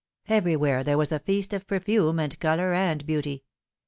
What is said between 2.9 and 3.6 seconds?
beauty.